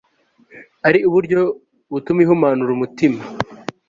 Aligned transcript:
ari 0.87 0.99
uburyo 1.09 1.39
butuma 1.91 2.19
ihumanura 2.25 2.71
umutima 2.73 3.21